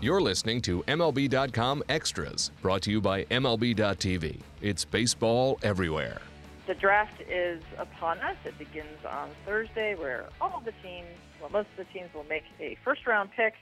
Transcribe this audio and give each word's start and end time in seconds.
You're 0.00 0.20
listening 0.20 0.62
to 0.62 0.84
MLB.com 0.86 1.82
Extras, 1.88 2.52
brought 2.62 2.82
to 2.82 2.90
you 2.92 3.00
by 3.00 3.24
MLB.tv. 3.24 4.38
It's 4.62 4.84
baseball 4.84 5.58
everywhere. 5.64 6.22
The 6.68 6.74
draft 6.74 7.20
is 7.28 7.60
upon 7.76 8.18
us. 8.20 8.36
It 8.44 8.56
begins 8.60 9.02
on 9.02 9.30
Thursday, 9.44 9.96
where 9.96 10.26
all 10.40 10.54
of 10.54 10.64
the 10.64 10.70
teams, 10.86 11.10
well, 11.40 11.50
most 11.50 11.66
of 11.76 11.84
the 11.84 11.92
teams 11.92 12.14
will 12.14 12.30
make 12.30 12.44
a 12.60 12.78
first 12.84 13.08
round 13.08 13.30
pick. 13.34 13.54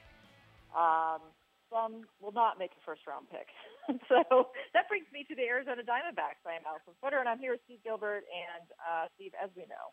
Um, 0.76 1.24
some 1.72 2.04
will 2.20 2.36
not 2.36 2.58
make 2.58 2.72
a 2.72 2.84
first 2.84 3.08
round 3.08 3.28
pick. 3.32 3.48
so 4.06 4.52
that 4.74 4.90
brings 4.90 5.06
me 5.14 5.24
to 5.30 5.34
the 5.34 5.48
Arizona 5.48 5.80
Diamondbacks. 5.88 6.44
I 6.44 6.60
am 6.60 6.68
Alyson 6.68 6.92
Footer, 7.00 7.16
and 7.16 7.30
I'm 7.30 7.38
here 7.38 7.52
with 7.52 7.64
Steve 7.64 7.80
Gilbert. 7.82 8.28
And 8.28 8.68
uh, 8.76 9.08
Steve, 9.16 9.32
as 9.42 9.48
we 9.56 9.62
know, 9.72 9.88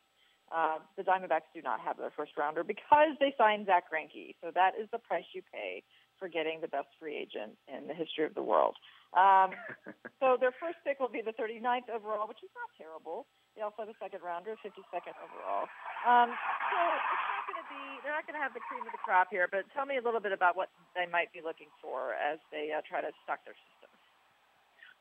uh, 0.52 0.84
the 0.98 1.04
Diamondbacks 1.04 1.48
do 1.56 1.62
not 1.62 1.80
have 1.80 1.96
their 1.96 2.12
first 2.12 2.36
rounder 2.38 2.66
because 2.66 3.16
they 3.22 3.34
signed 3.38 3.68
Zack 3.68 3.86
Greinke. 3.88 4.36
So 4.44 4.52
that 4.54 4.72
is 4.76 4.90
the 4.92 5.00
price 5.00 5.24
you 5.32 5.42
pay 5.42 5.84
for 6.20 6.28
getting 6.28 6.62
the 6.62 6.72
best 6.72 6.88
free 7.00 7.16
agent 7.16 7.58
in 7.68 7.88
the 7.88 7.94
history 7.94 8.26
of 8.26 8.34
the 8.34 8.44
world. 8.44 8.76
Um, 9.14 9.54
so 10.22 10.38
their 10.40 10.54
first 10.58 10.82
pick 10.82 11.00
will 11.00 11.12
be 11.12 11.22
the 11.22 11.36
39th 11.38 11.90
overall, 11.94 12.28
which 12.28 12.42
is 12.42 12.54
not 12.58 12.70
terrible. 12.78 13.26
They 13.56 13.62
also 13.62 13.86
have 13.86 13.92
a 13.94 14.00
second 14.02 14.26
rounder, 14.26 14.58
52nd 14.66 15.14
overall. 15.22 15.70
Um, 16.04 16.34
so 16.34 16.78
it's 16.82 17.28
not 17.30 17.44
going 17.46 17.62
to 17.62 17.68
be, 17.70 17.84
they're 18.02 18.18
not 18.18 18.26
going 18.26 18.38
to 18.38 18.42
have 18.42 18.58
the 18.58 18.66
cream 18.66 18.82
of 18.82 18.94
the 18.94 19.04
crop 19.06 19.30
here, 19.30 19.46
but 19.46 19.70
tell 19.78 19.86
me 19.86 20.02
a 20.02 20.04
little 20.04 20.22
bit 20.22 20.34
about 20.34 20.58
what 20.58 20.74
they 20.98 21.06
might 21.06 21.30
be 21.30 21.46
looking 21.46 21.70
for 21.78 22.18
as 22.18 22.42
they 22.50 22.74
uh, 22.74 22.82
try 22.82 23.06
to 23.06 23.14
stock 23.22 23.46
their 23.46 23.54
system. 23.54 23.94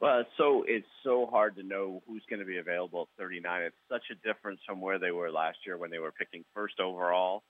Well, 0.03 0.27
it's 0.27 0.35
so 0.37 0.65
it's 0.67 0.93
so 1.05 1.31
hard 1.31 1.55
to 1.57 1.63
know 1.63 2.03
who's 2.09 2.27
going 2.29 2.41
to 2.41 2.45
be 2.45 2.59
available 2.59 3.07
at 3.07 3.23
39. 3.23 3.63
It's 3.63 3.77
such 3.89 4.03
a 4.11 4.19
difference 4.27 4.59
from 4.67 4.81
where 4.81 4.99
they 4.99 5.13
were 5.13 5.31
last 5.31 5.59
year 5.65 5.79
when 5.79 5.95
they 5.95 6.01
were 6.01 6.11
picking 6.11 6.45
first 6.53 6.81
overall. 6.81 7.45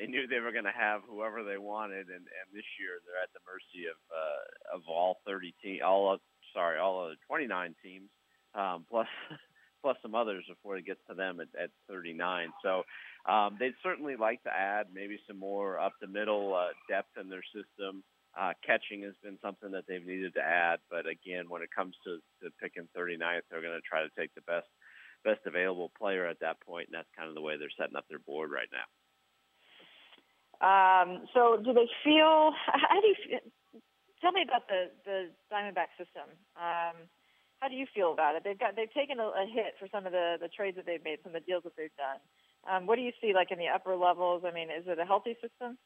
They 0.00 0.06
knew 0.06 0.26
they 0.26 0.40
were 0.40 0.52
going 0.52 0.64
to 0.64 0.72
have 0.72 1.02
whoever 1.04 1.44
they 1.44 1.58
wanted, 1.58 2.08
and 2.08 2.24
and 2.24 2.46
this 2.54 2.64
year 2.80 3.04
they're 3.04 3.20
at 3.20 3.28
the 3.36 3.44
mercy 3.44 3.84
of 3.84 4.00
uh, 4.08 4.76
of 4.76 4.82
all 4.88 5.20
30 5.26 5.52
teams, 5.62 5.82
all 5.84 6.14
of, 6.14 6.20
sorry, 6.54 6.78
all 6.78 7.04
of 7.04 7.10
the 7.10 7.16
29 7.28 7.74
teams, 7.84 8.08
um, 8.54 8.86
plus 8.88 9.08
plus 9.82 9.98
some 10.00 10.14
others 10.14 10.44
before 10.48 10.78
it 10.78 10.86
gets 10.86 11.00
to 11.08 11.14
them 11.14 11.40
at, 11.40 11.48
at 11.60 11.68
39. 11.86 12.48
So 12.64 12.82
um, 13.28 13.56
they'd 13.60 13.76
certainly 13.82 14.16
like 14.16 14.42
to 14.44 14.50
add 14.50 14.86
maybe 14.92 15.20
some 15.28 15.38
more 15.38 15.78
up 15.78 15.92
the 16.00 16.06
middle 16.08 16.54
uh, 16.54 16.72
depth 16.88 17.20
in 17.20 17.28
their 17.28 17.44
system. 17.52 18.02
Uh, 18.38 18.52
catching 18.64 19.02
has 19.02 19.14
been 19.22 19.36
something 19.42 19.72
that 19.72 19.84
they've 19.88 20.06
needed 20.06 20.32
to 20.34 20.40
add, 20.40 20.78
but 20.88 21.04
again, 21.04 21.44
when 21.48 21.60
it 21.60 21.68
comes 21.74 21.96
to, 22.04 22.22
to 22.40 22.48
picking 22.62 22.88
39th, 22.96 23.42
they're 23.50 23.60
going 23.60 23.76
to 23.76 23.84
try 23.84 24.00
to 24.00 24.10
take 24.16 24.32
the 24.34 24.46
best 24.48 24.68
best 25.24 25.40
available 25.44 25.92
player 25.98 26.24
at 26.24 26.40
that 26.40 26.56
point, 26.62 26.88
and 26.88 26.96
that's 26.96 27.10
kind 27.14 27.28
of 27.28 27.34
the 27.34 27.42
way 27.42 27.58
they're 27.58 27.68
setting 27.76 27.96
up 27.96 28.06
their 28.08 28.24
board 28.24 28.50
right 28.50 28.70
now. 28.72 28.88
Um, 30.60 31.24
so, 31.32 31.56
do 31.56 31.72
they 31.72 31.88
feel? 32.04 32.52
How 32.66 33.00
do 33.00 33.08
you 33.08 33.40
tell 34.20 34.32
me 34.32 34.42
about 34.42 34.68
the 34.68 34.90
the 35.04 35.30
Diamondback 35.52 35.96
system? 35.96 36.28
Um, 36.56 37.08
how 37.60 37.68
do 37.68 37.74
you 37.74 37.86
feel 37.94 38.12
about 38.12 38.36
it? 38.36 38.42
They've 38.44 38.58
got 38.58 38.74
they've 38.76 38.92
taken 38.92 39.20
a, 39.20 39.28
a 39.28 39.44
hit 39.46 39.76
for 39.78 39.86
some 39.92 40.06
of 40.06 40.12
the 40.12 40.36
the 40.40 40.48
trades 40.48 40.76
that 40.76 40.86
they've 40.86 41.04
made, 41.04 41.18
some 41.22 41.34
of 41.34 41.42
the 41.42 41.46
deals 41.46 41.64
that 41.64 41.76
they've 41.76 41.96
done. 41.96 42.20
Um, 42.68 42.86
what 42.86 42.96
do 42.96 43.02
you 43.02 43.12
see 43.20 43.32
like 43.34 43.50
in 43.50 43.58
the 43.58 43.68
upper 43.68 43.96
levels? 43.96 44.42
I 44.46 44.52
mean, 44.52 44.68
is 44.68 44.84
it 44.86 44.98
a 44.98 45.04
healthy 45.04 45.34
system? 45.40 45.76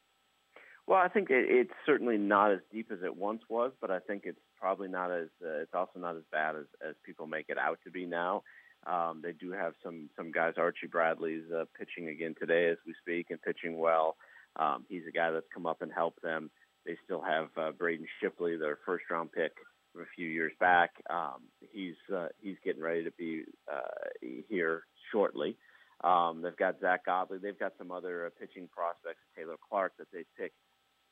Well, 0.87 0.99
I 0.99 1.07
think 1.07 1.29
it, 1.29 1.45
it's 1.49 1.73
certainly 1.85 2.17
not 2.17 2.51
as 2.51 2.59
deep 2.71 2.91
as 2.91 2.99
it 3.03 3.15
once 3.15 3.41
was, 3.49 3.71
but 3.81 3.91
I 3.91 3.99
think 3.99 4.23
it's 4.25 4.39
probably 4.59 4.87
not 4.87 5.11
as 5.11 5.27
uh, 5.43 5.63
it's 5.63 5.73
also 5.73 5.99
not 5.99 6.15
as 6.15 6.23
bad 6.31 6.55
as 6.55 6.65
as 6.87 6.95
people 7.05 7.27
make 7.27 7.49
it 7.49 7.57
out 7.57 7.79
to 7.83 7.91
be 7.91 8.05
now. 8.05 8.43
Um, 8.87 9.21
they 9.23 9.33
do 9.33 9.51
have 9.51 9.73
some 9.83 10.09
some 10.15 10.31
guys. 10.31 10.53
Archie 10.57 10.87
Bradley's 10.87 11.51
uh, 11.51 11.65
pitching 11.77 12.07
again 12.07 12.35
today 12.39 12.69
as 12.69 12.77
we 12.85 12.93
speak 13.01 13.27
and 13.31 13.41
pitching 13.41 13.77
well. 13.79 14.15
Um, 14.57 14.85
he's 14.89 15.03
a 15.07 15.11
guy 15.11 15.31
that's 15.31 15.45
come 15.53 15.65
up 15.65 15.81
and 15.81 15.91
helped 15.91 16.21
them. 16.21 16.49
They 16.85 16.97
still 17.03 17.21
have 17.21 17.49
uh, 17.57 17.71
Braden 17.71 18.07
Shipley, 18.21 18.57
their 18.57 18.77
first 18.85 19.05
round 19.09 19.31
pick 19.31 19.53
from 19.91 20.03
a 20.03 20.15
few 20.15 20.27
years 20.27 20.53
back. 20.59 20.91
Um, 21.09 21.43
he's 21.71 21.95
uh, 22.13 22.27
he's 22.39 22.57
getting 22.63 22.81
ready 22.81 23.03
to 23.03 23.11
be 23.11 23.43
uh, 23.71 24.29
here 24.49 24.83
shortly. 25.11 25.57
Um, 26.03 26.41
they've 26.43 26.55
got 26.57 26.79
Zack 26.81 27.05
Godley. 27.05 27.39
They've 27.41 27.57
got 27.57 27.73
some 27.77 27.91
other 27.91 28.27
uh, 28.27 28.29
pitching 28.39 28.69
prospects, 28.71 29.21
Taylor 29.35 29.55
Clarke, 29.69 29.93
that 29.97 30.07
they 30.11 30.25
picked 30.37 30.57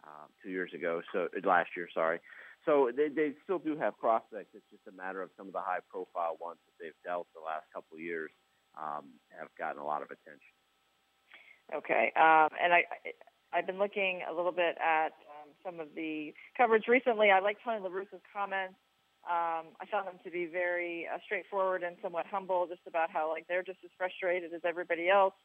um, 0.04 0.28
two 0.44 0.50
years 0.50 0.72
ago, 0.76 1.02
so 1.14 1.28
last 1.44 1.70
year, 1.76 1.88
sorry. 1.94 2.20
So 2.66 2.92
they 2.96 3.10
they 3.10 3.34
still 3.44 3.60
do 3.60 3.78
have 3.78 3.98
prospects. 3.98 4.52
It's 4.54 4.66
just 4.72 4.88
a 4.88 4.96
matter 4.96 5.22
of 5.22 5.30
some 5.38 5.48
of 5.48 5.54
the 5.54 5.64
high 5.64 5.84
profile 5.90 6.38
ones 6.40 6.60
that 6.66 6.76
they've 6.84 7.02
dealt 7.04 7.28
the 7.34 7.44
last 7.44 7.66
couple 7.74 7.98
of 7.98 8.04
years 8.04 8.32
um, 8.78 9.06
have 9.38 9.50
gotten 9.58 9.82
a 9.82 9.86
lot 9.86 10.02
of 10.02 10.08
attention. 10.12 10.54
Okay, 11.74 12.12
um, 12.16 12.52
and 12.60 12.74
I, 12.74 12.84
I've 13.54 13.68
been 13.68 13.80
looking 13.80 14.22
a 14.30 14.34
little 14.34 14.52
bit 14.52 14.78
at 14.82 15.14
um, 15.30 15.50
some 15.64 15.80
of 15.80 15.88
the 15.96 16.34
coverage 16.58 16.88
recently. 16.88 17.32
I 17.32 17.40
like 17.40 17.58
Tony 17.64 17.80
La 17.80 17.90
Russa's 17.90 18.24
comments. 18.34 18.76
Um, 19.24 19.72
I 19.80 19.86
found 19.90 20.08
them 20.08 20.20
to 20.26 20.32
be 20.32 20.46
very 20.46 21.08
uh, 21.08 21.18
straightforward 21.24 21.84
and 21.84 21.96
somewhat 22.02 22.26
humble, 22.26 22.68
just 22.68 22.82
about 22.88 23.10
how 23.10 23.30
like 23.30 23.48
they're 23.48 23.64
just 23.64 23.80
as 23.84 23.92
frustrated 23.98 24.54
as 24.54 24.62
everybody 24.66 25.10
else. 25.10 25.36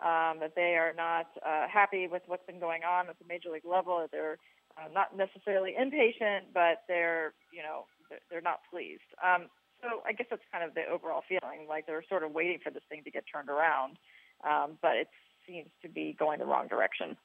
Um, 0.00 0.38
that 0.38 0.54
they 0.54 0.78
are 0.78 0.94
not 0.96 1.26
uh, 1.44 1.66
happy 1.66 2.06
with 2.06 2.22
what's 2.26 2.46
been 2.46 2.60
going 2.60 2.82
on 2.84 3.08
at 3.08 3.18
the 3.18 3.24
major 3.28 3.50
league 3.50 3.66
level. 3.66 3.98
That 3.98 4.10
they're 4.10 4.38
uh, 4.78 4.88
not 4.92 5.16
necessarily 5.16 5.74
impatient, 5.78 6.54
but 6.54 6.82
they're 6.88 7.34
you 7.52 7.62
know 7.62 7.86
they're, 8.08 8.22
they're 8.30 8.40
not 8.40 8.60
pleased. 8.70 9.06
Um, 9.22 9.46
so 9.82 10.02
I 10.06 10.12
guess 10.12 10.26
that's 10.30 10.42
kind 10.50 10.64
of 10.64 10.74
the 10.74 10.86
overall 10.90 11.22
feeling, 11.28 11.66
like 11.68 11.86
they're 11.86 12.04
sort 12.08 12.22
of 12.22 12.32
waiting 12.32 12.58
for 12.62 12.70
this 12.70 12.82
thing 12.88 13.02
to 13.04 13.10
get 13.10 13.24
turned 13.32 13.48
around, 13.48 13.98
um, 14.42 14.78
but 14.82 14.96
it 14.96 15.08
seems 15.46 15.70
to 15.82 15.88
be 15.88 16.16
going 16.18 16.40
the 16.40 16.46
wrong 16.46 16.66
direction. 16.66 17.16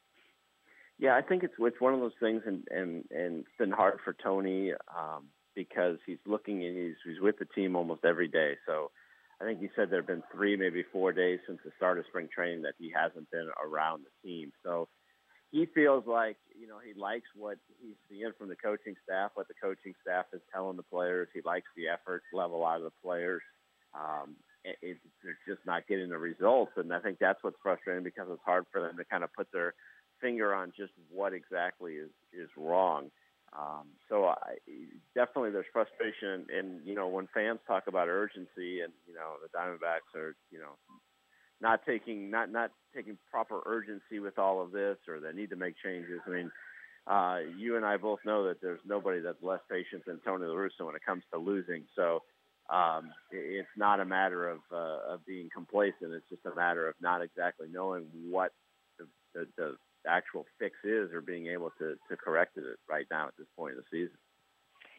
Yeah, 1.00 1.16
I 1.16 1.22
think 1.22 1.44
it's 1.44 1.54
it's 1.59 1.81
one 1.81 1.94
of 1.94 2.00
those 2.00 2.18
things, 2.20 2.44
and 2.46 2.64
and 2.70 3.04
and 3.12 3.40
it's 3.40 3.58
been 3.58 3.72
hard 3.72 4.00
for 4.04 4.16
Tony 4.24 4.72
um, 4.96 5.26
because 5.56 5.98
he's 6.06 6.20
looking 6.26 6.64
and 6.66 6.78
he's 6.78 6.96
he's 7.06 7.22
with 7.22 7.38
the 7.40 7.46
team 7.46 7.76
almost 7.76 8.06
every 8.06 8.28
day. 8.28 8.54
So 8.66 8.92
I 9.42 9.46
think 9.46 9.59
he 9.59 9.70
said 9.76 9.90
there 9.90 10.00
have 10.00 10.08
been 10.08 10.24
three, 10.31 10.56
maybe 10.56 10.84
four 10.92 11.12
days 11.12 11.40
since 11.48 11.59
the 11.66 11.72
start 11.78 11.98
of 11.98 12.06
spring 12.08 12.30
training 12.34 12.62
that 12.62 12.76
he 12.78 12.92
hasn't 12.96 13.30
been 13.31 13.50
around 13.64 14.06
the 14.06 14.28
team. 14.28 14.52
So 14.64 14.88
he 15.52 15.66
feels 15.66 16.06
like 16.08 16.38
you 16.59 16.68
know 16.68 16.78
he 16.86 17.00
likes 17.00 17.28
what 17.36 17.58
he's 17.81 17.96
seeing 18.10 18.31
from 18.38 18.50
the 18.50 18.56
coaching 18.56 18.96
staff, 19.04 19.31
what 19.34 19.48
the 19.48 19.54
coaching 19.62 19.94
staff 20.02 20.25
is 20.34 20.42
telling 20.54 20.78
the 20.78 20.84
players. 20.84 21.28
He 21.34 21.42
likes 21.44 21.68
the 21.75 21.88
effort 21.88 22.24
level 22.34 22.66
out 22.66 22.78
of 22.78 22.84
the 22.84 23.02
players. 23.04 23.42
Um, 23.94 24.36
it, 24.64 24.78
it, 24.81 24.98
they're 25.24 25.38
just 25.48 25.66
not 25.66 25.88
getting 25.88 26.10
the 26.10 26.18
results, 26.18 26.72
and 26.78 26.94
I 26.94 27.00
think 27.00 27.18
that's 27.20 27.44
what's 27.44 27.58
frustrating 27.62 28.04
because 28.04 28.28
it's 28.31 28.42
hard 28.46 28.66
for 28.72 28.81
them 28.81 28.98
to 28.98 29.06
kind 29.06 29.24
of 29.24 29.34
put 29.34 29.48
their 29.52 29.74
finger 30.23 30.56
on 30.56 30.72
just 30.75 30.94
what 31.11 31.34
exactly 31.34 31.94
is 31.94 32.09
is 32.34 32.50
wrong. 32.57 33.11
Um, 33.56 33.89
so 34.09 34.25
I, 34.25 34.56
definitely 35.13 35.51
there's 35.51 35.67
frustration, 35.72 36.47
and, 36.51 36.81
you 36.84 36.95
know 36.95 37.07
when 37.07 37.28
fans 37.35 37.59
talk 37.67 37.84
about 37.88 38.07
urgency, 38.07 38.81
and 38.81 38.91
you 39.07 39.13
know 39.13 39.35
the 39.44 39.56
Diamondbacks 39.56 40.17
are 40.19 40.35
you 40.50 40.57
know 40.57 40.73
not 41.62 41.81
taking 41.85 42.31
not 42.31 42.51
not 42.51 42.72
taking 42.95 43.17
proper 43.29 43.62
urgency 43.66 44.19
with 44.19 44.39
all 44.39 44.62
of 44.62 44.72
this, 44.72 44.97
or 45.07 45.19
they 45.19 45.33
need 45.33 45.51
to 45.51 45.56
make 45.56 45.75
changes. 45.83 46.19
I 46.25 46.29
mean, 46.29 46.51
uh, 47.06 47.38
you 47.57 47.75
and 47.75 47.85
I 47.85 47.97
both 47.97 48.19
know 48.25 48.47
that 48.47 48.62
there's 48.62 48.79
nobody 48.85 49.19
that's 49.19 49.44
less 49.44 49.62
patient 49.69 50.06
than 50.07 50.19
Tony 50.25 50.45
La 50.45 50.56
Russa 50.56 50.85
when 50.85 50.95
it 50.95 51.06
comes 51.06 51.23
to 51.31 51.39
losing. 51.39 51.83
So 51.95 52.23
um, 52.69 53.12
it's 53.31 53.67
not 53.78 54.00
a 54.00 54.06
matter 54.06 54.50
of 54.50 54.59
uh, 54.72 55.13
of 55.13 55.25
being 55.25 55.50
complacent. 55.53 56.13
It's 56.13 56.29
just 56.29 56.45
a 56.45 56.56
matter 56.56 56.88
of 56.88 56.95
not 57.01 57.22
exactly 57.22 57.67
knowing 57.72 58.06
what 58.29 58.51
the, 58.97 59.06
the, 59.33 59.47
the 59.57 59.75
actual 60.08 60.46
fix 60.59 60.75
is 60.84 61.12
or 61.14 61.22
being 61.22 61.47
able 61.47 61.72
to, 61.80 61.96
to 62.09 62.18
correct 62.18 62.58
it 62.58 62.64
right 62.90 63.06
now 63.12 63.28
at 63.28 63.34
this 63.38 63.47
point 63.58 63.74
in 63.74 63.78
the 63.78 63.86
season. 63.91 64.18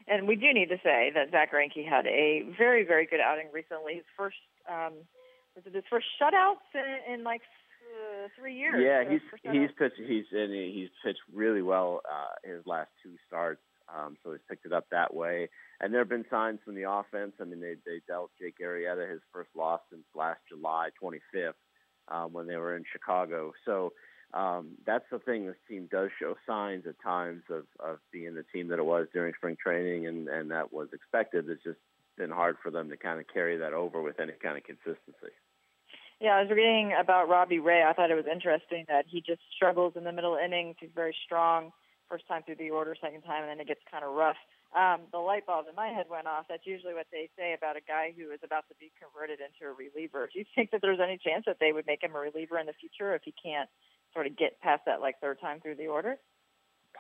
And 0.07 0.29
we 0.29 0.37
do 0.37 0.53
need 0.53 0.69
to 0.69 0.79
say 0.85 1.11
that 1.15 1.31
Zack 1.31 1.53
Greinke 1.53 1.87
had 1.89 2.07
a 2.07 2.43
very, 2.59 2.85
very 2.85 3.07
good 3.07 3.21
outing 3.21 3.49
recently. 3.53 3.95
His 3.95 4.05
first, 4.17 4.37
um, 4.69 4.93
was 5.57 5.65
it 5.67 5.75
his 5.75 5.85
first 5.89 6.07
shutouts 6.21 6.69
in, 6.75 7.15
in 7.15 7.25
like 7.25 7.41
uh, 7.41 8.29
three 8.39 8.55
years? 8.55 8.75
Yeah, 8.79 9.09
he's 9.11 9.23
he's 9.43 9.71
pitched 9.79 10.01
he's 10.07 10.25
and 10.33 10.53
he's 10.53 10.91
pitched 11.05 11.21
really 11.33 11.63
well 11.63 12.03
uh, 12.11 12.35
his 12.49 12.67
last 12.67 12.91
two 13.03 13.15
starts. 13.27 13.63
Um, 13.95 14.17
so 14.23 14.33
he's 14.33 14.41
picked 14.49 14.67
it 14.67 14.73
up 14.73 14.87
that 14.91 15.15
way. 15.15 15.49
And 15.81 15.93
there 15.93 16.01
have 16.01 16.09
been 16.09 16.25
signs 16.31 16.61
from 16.65 16.75
the 16.75 16.91
offense. 16.91 17.33
I 17.41 17.45
mean, 17.45 17.61
they 17.61 17.77
they 17.87 18.01
dealt 18.07 18.31
Jake 18.39 18.57
Arrieta 18.63 19.11
his 19.11 19.21
first 19.33 19.51
loss 19.57 19.81
since 19.91 20.05
last 20.15 20.41
July 20.49 20.91
25th 21.03 21.53
um, 22.09 22.33
when 22.33 22.47
they 22.47 22.57
were 22.57 22.77
in 22.77 22.85
Chicago. 22.91 23.53
So 23.65 23.93
um, 24.35 24.73
that's 24.85 25.05
the 25.11 25.21
thing. 25.21 25.47
This 25.47 25.57
team 25.69 25.89
does 25.91 26.11
show 26.19 26.35
signs 26.47 26.85
at 26.87 27.01
times 27.01 27.43
of, 27.51 27.65
of 27.79 27.99
being 28.13 28.35
the 28.35 28.45
team 28.53 28.69
that 28.69 28.81
it 28.81 28.85
was 28.85 29.07
during 29.13 29.33
spring 29.35 29.57
training, 29.63 30.07
and, 30.07 30.29
and 30.29 30.51
that 30.51 30.73
was 30.73 30.89
expected. 30.93 31.49
It's 31.49 31.63
just 31.63 31.79
been 32.19 32.31
hard 32.31 32.57
for 32.63 32.71
them 32.71 32.91
to 32.91 32.97
kind 32.97 33.21
of 33.21 33.27
carry 33.33 33.57
that 33.59 33.73
over 33.73 34.03
with 34.03 34.19
any 34.19 34.33
kind 34.43 34.59
of 34.59 34.65
consistency. 34.65 35.35
Yeah, 36.21 36.37
I 36.37 36.43
was 36.43 36.51
reading 36.51 36.95
about 36.99 37.29
Robbie 37.29 37.59
Ray. 37.59 37.83
I 37.83 37.93
thought 37.93 38.11
it 38.11 38.15
was 38.15 38.31
interesting 38.31 38.85
that 38.89 39.05
he 39.09 39.21
just 39.21 39.41
struggles 39.55 39.95
in 39.97 40.05
the 40.05 40.13
middle 40.13 40.37
innings. 40.37 40.77
He's 40.81 40.91
very 40.95 41.15
strong 41.25 41.73
first 42.09 42.27
time 42.29 42.43
through 42.43 42.57
the 42.57 42.71
order, 42.71 42.95
second 43.01 43.23
time, 43.23 43.43
and 43.43 43.51
then 43.51 43.61
it 43.61 43.69
gets 43.69 43.81
kind 43.91 44.05
of 44.05 44.15
rough. 44.15 44.39
Um, 44.75 45.07
the 45.13 45.19
light 45.19 45.47
bulb 45.47 45.67
in 45.71 45.75
my 45.75 45.89
head 45.89 46.07
went 46.11 46.27
off. 46.27 46.47
That's 46.49 46.67
usually 46.67 46.95
what 46.95 47.07
they 47.13 47.31
say 47.39 47.55
about 47.55 47.77
a 47.77 47.81
guy 47.87 48.13
who 48.17 48.31
is 48.31 48.41
about 48.43 48.67
to 48.69 48.75
be 48.79 48.91
converted 48.99 49.39
into 49.39 49.71
a 49.71 49.75
reliever. 49.75 50.29
Do 50.33 50.39
you 50.39 50.45
think 50.55 50.71
that 50.73 50.83
there's 50.83 50.99
any 50.99 51.19
chance 51.19 51.45
that 51.47 51.59
they 51.61 51.73
would 51.73 51.87
make 51.87 52.03
him 52.03 52.15
a 52.15 52.19
reliever 52.19 52.59
in 52.59 52.67
the 52.67 52.75
future 52.75 53.15
if 53.15 53.23
he 53.23 53.33
can't 53.33 53.71
sort 54.15 54.27
of 54.27 54.37
get 54.37 54.59
past 54.61 54.83
that 54.87 55.01
like 55.01 55.21
third 55.21 55.41
time 55.41 55.61
through 55.61 55.77
the 55.77 55.89
order? 55.89 56.17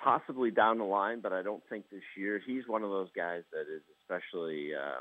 possibly 0.02 0.50
down 0.50 0.78
the 0.78 0.84
line, 0.84 1.20
but 1.20 1.32
I 1.32 1.42
don't 1.42 1.62
think 1.68 1.88
this 1.90 2.02
year. 2.16 2.40
He's 2.44 2.66
one 2.66 2.82
of 2.82 2.90
those 2.90 3.08
guys 3.16 3.42
that 3.52 3.62
is 3.72 3.82
especially 4.00 4.70
uh, 4.74 5.00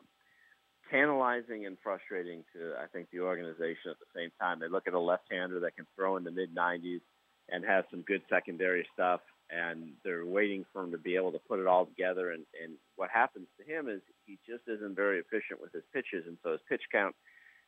tantalizing 0.92 1.65
and 1.65 1.77
frustrating 1.83 2.44
to 2.54 2.74
I 2.81 2.88
think 2.88 3.07
the 3.12 3.19
organization 3.19 3.92
at 3.92 3.98
the 4.00 4.12
same 4.15 4.31
time. 4.39 4.60
They 4.60 4.69
look 4.69 4.88
at 4.88 4.94
a 4.94 5.00
left-hander 5.00 5.60
that 5.62 5.75
can 5.75 5.86
throw 5.95 6.18
in 6.18 6.24
the 6.24 6.31
mid 6.31 6.56
90s 6.56 7.01
and 7.50 7.65
has 7.65 7.83
some 7.92 8.01
good 8.01 8.21
secondary 8.30 8.88
stuff, 8.94 9.19
and 9.50 9.92
they're 10.04 10.25
waiting 10.25 10.65
for 10.71 10.83
him 10.83 10.92
to 10.92 10.98
be 10.98 11.15
able 11.15 11.31
to 11.33 11.39
put 11.39 11.60
it 11.60 11.68
all 11.68 11.86
together. 11.86 12.31
And, 12.31 12.45
and 12.63 12.75
what 12.95 13.10
happens 13.10 13.48
to 13.60 13.65
him 13.65 13.89
is 13.89 14.01
he 14.25 14.39
just 14.48 14.63
isn't 14.68 14.95
very 14.95 15.19
efficient 15.19 15.62
with 15.62 15.74
his 15.74 15.83
pitches, 15.94 16.25
and 16.25 16.38
so 16.44 16.51
his 16.54 16.62
pitch 16.69 16.83
count 16.92 17.15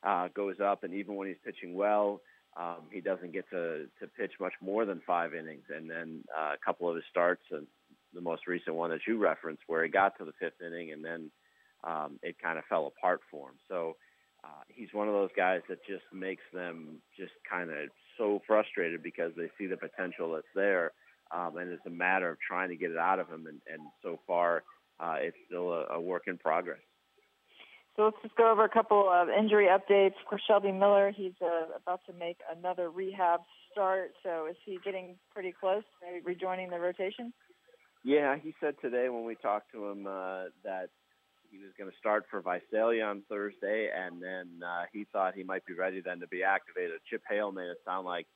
uh, 0.03 0.29
goes 0.33 0.55
up. 0.63 0.83
And 0.83 0.93
even 0.93 1.15
when 1.15 1.27
he's 1.27 1.37
pitching 1.43 1.75
well, 1.75 2.21
um, 2.57 2.77
he 2.91 3.01
doesn't 3.01 3.33
get 3.33 3.49
to 3.49 3.87
to 3.99 4.07
pitch 4.17 4.31
much 4.39 4.53
more 4.61 4.85
than 4.85 5.01
five 5.05 5.33
innings. 5.33 5.65
And 5.69 5.89
then 5.89 6.23
uh, 6.37 6.53
a 6.53 6.65
couple 6.65 6.89
of 6.89 6.95
his 6.95 7.05
starts, 7.09 7.43
and 7.51 7.67
the 8.13 8.21
most 8.21 8.47
recent 8.47 8.75
one 8.75 8.89
that 8.91 9.01
you 9.07 9.17
referenced, 9.17 9.63
where 9.67 9.83
he 9.83 9.89
got 9.89 10.17
to 10.17 10.25
the 10.25 10.33
fifth 10.39 10.61
inning 10.65 10.91
and 10.91 11.03
then 11.03 11.31
um, 11.83 12.19
it 12.23 12.35
kind 12.41 12.57
of 12.57 12.65
fell 12.65 12.87
apart 12.87 13.21
for 13.29 13.49
him. 13.49 13.55
So 13.67 13.95
uh, 14.43 14.63
he's 14.67 14.89
one 14.93 15.07
of 15.07 15.13
those 15.13 15.29
guys 15.35 15.61
that 15.69 15.85
just 15.85 16.03
makes 16.13 16.43
them 16.53 16.97
just 17.17 17.33
kind 17.49 17.69
of 17.69 17.89
so 18.17 18.41
frustrated 18.47 19.03
because 19.03 19.31
they 19.35 19.49
see 19.57 19.67
the 19.67 19.77
potential 19.77 20.33
that's 20.33 20.47
there, 20.55 20.91
um, 21.31 21.57
and 21.57 21.71
it's 21.71 21.85
a 21.85 21.91
matter 21.91 22.29
of 22.29 22.37
trying 22.39 22.69
to 22.69 22.75
get 22.75 22.91
it 22.91 22.97
out 22.97 23.19
of 23.19 23.27
him. 23.27 23.45
And, 23.47 23.59
and 23.71 23.81
so 24.01 24.19
far, 24.25 24.63
uh, 24.99 25.17
it's 25.19 25.37
still 25.47 25.71
a, 25.71 25.95
a 25.95 26.01
work 26.01 26.23
in 26.27 26.37
progress. 26.37 26.79
So 27.95 28.03
let's 28.03 28.17
just 28.21 28.35
go 28.35 28.51
over 28.51 28.65
a 28.65 28.69
couple 28.69 29.09
of 29.09 29.29
injury 29.29 29.67
updates. 29.67 30.15
For 30.29 30.37
Shelby 30.45 30.71
Miller, 30.73 31.11
he's 31.15 31.33
uh, 31.41 31.75
about 31.75 32.01
to 32.07 32.13
make 32.13 32.37
another 32.55 32.89
rehab 32.89 33.39
start. 33.71 34.11
So 34.21 34.47
is 34.47 34.57
he 34.65 34.79
getting 34.83 35.15
pretty 35.33 35.53
close 35.57 35.83
to 36.01 36.19
rejoining 36.25 36.69
the 36.69 36.79
rotation? 36.79 37.31
Yeah, 38.03 38.35
he 38.37 38.53
said 38.59 38.75
today 38.81 39.07
when 39.09 39.23
we 39.23 39.35
talked 39.35 39.71
to 39.71 39.85
him 39.87 40.07
uh, 40.07 40.45
that 40.63 40.89
he 41.49 41.57
was 41.57 41.71
going 41.77 41.89
to 41.89 41.97
start 41.97 42.25
for 42.29 42.41
Visalia 42.41 43.05
on 43.05 43.23
Thursday, 43.29 43.89
and 43.95 44.21
then 44.21 44.61
uh, 44.61 44.83
he 44.91 45.05
thought 45.11 45.33
he 45.33 45.43
might 45.43 45.65
be 45.65 45.73
ready 45.73 46.01
then 46.01 46.19
to 46.19 46.27
be 46.27 46.43
activated. 46.43 46.99
Chip 47.09 47.23
Hale 47.29 47.51
made 47.51 47.69
it 47.69 47.77
sound 47.85 48.05
like 48.05 48.27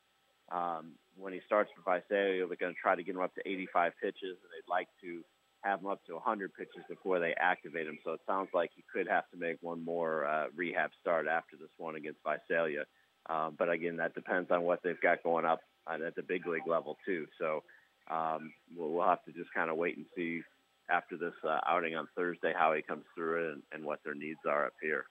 um, 0.51 0.93
when 1.17 1.33
he 1.33 1.41
starts 1.45 1.69
for 1.75 1.81
Visalia, 1.83 2.47
they're 2.47 2.55
going 2.55 2.73
to 2.73 2.81
try 2.81 2.95
to 2.95 3.03
get 3.03 3.13
him 3.13 3.21
up 3.21 3.35
to 3.35 3.41
85 3.45 3.93
pitches, 4.01 4.39
and 4.39 4.49
they'd 4.55 4.71
like 4.71 4.87
to 5.01 5.21
have 5.61 5.81
him 5.81 5.87
up 5.87 6.05
to 6.05 6.13
100 6.13 6.53
pitches 6.53 6.83
before 6.87 7.19
they 7.19 7.33
activate 7.39 7.87
him. 7.87 7.99
So 8.03 8.13
it 8.13 8.21
sounds 8.27 8.49
like 8.53 8.71
he 8.75 8.83
could 8.91 9.07
have 9.07 9.29
to 9.31 9.37
make 9.37 9.57
one 9.61 9.83
more 9.83 10.25
uh, 10.25 10.45
rehab 10.55 10.91
start 11.01 11.27
after 11.27 11.57
this 11.57 11.69
one 11.77 11.95
against 11.95 12.19
Visalia. 12.23 12.85
Um, 13.29 13.55
but 13.57 13.69
again, 13.69 13.97
that 13.97 14.15
depends 14.15 14.49
on 14.51 14.63
what 14.63 14.81
they've 14.83 14.99
got 15.01 15.23
going 15.23 15.45
up 15.45 15.61
at 15.87 16.15
the 16.15 16.23
big 16.23 16.47
league 16.47 16.67
level 16.67 16.97
too. 17.05 17.27
So 17.37 17.63
um, 18.09 18.53
we'll, 18.75 18.91
we'll 18.91 19.07
have 19.07 19.23
to 19.25 19.31
just 19.31 19.53
kind 19.53 19.69
of 19.69 19.77
wait 19.77 19.97
and 19.97 20.05
see 20.15 20.41
after 20.89 21.17
this 21.17 21.33
uh, 21.47 21.59
outing 21.67 21.95
on 21.95 22.07
Thursday 22.15 22.53
how 22.55 22.73
he 22.73 22.81
comes 22.81 23.03
through 23.15 23.49
it 23.49 23.53
and, 23.53 23.63
and 23.73 23.83
what 23.83 23.99
their 24.03 24.15
needs 24.15 24.39
are 24.47 24.67
up 24.67 24.73
here. 24.81 25.05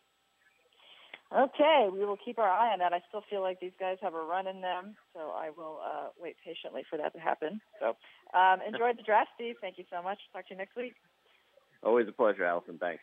Okay, 1.37 1.89
we 1.93 2.07
will 2.07 2.17
keep 2.17 2.39
our 2.39 2.49
eye 2.49 2.73
on 2.73 2.79
that. 2.79 2.95
I 2.95 3.03
still 3.09 3.23
feel 3.29 3.43
like 3.43 3.61
these 3.61 3.77
guys 3.79 3.99
have 4.01 4.15
a 4.15 4.23
run 4.23 4.47
in 4.47 4.63
them, 4.63 4.97
so 5.13 5.33
I 5.37 5.51
will 5.55 5.79
uh, 5.85 6.09
wait 6.19 6.37
patiently 6.43 6.85
for 6.89 6.97
that 6.97 7.13
to 7.13 7.21
happen. 7.21 7.61
So 7.81 7.97
um, 8.39 8.61
enjoy 8.67 8.93
the 8.97 9.03
draft, 9.03 9.29
Steve. 9.35 9.57
Thank 9.61 9.77
you 9.77 9.85
so 9.93 10.03
much. 10.03 10.19
Talk 10.33 10.49
to 10.49 10.55
you 10.55 10.59
next 10.59 10.75
week. 10.75 10.95
Always 11.83 12.09
a 12.09 12.13
pleasure, 12.13 12.45
Alyson. 12.45 12.79
Thanks. 12.79 13.03